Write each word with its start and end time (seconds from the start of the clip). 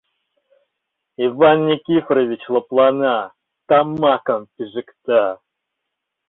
Иван 1.25 1.59
Никифорович 1.69 2.43
лыплана, 2.53 3.15
тамакым 3.67 4.41
пижыкта. 4.53 5.23